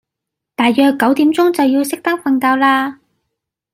[0.55, 2.97] 大約九點鐘就要熄燈瞓覺嘞